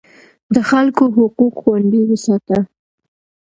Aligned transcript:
د 0.53 0.57
خلکو 0.69 1.03
حقوق 1.15 1.53
خوندي 1.61 2.01
وساته. 2.07 2.59